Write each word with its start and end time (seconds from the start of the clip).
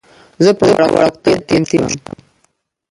زه 0.43 0.51
په 0.59 0.65
وړکتوب 0.95 1.15
کې 1.23 1.31
یتیم 1.57 1.83
شوم. 1.93 2.15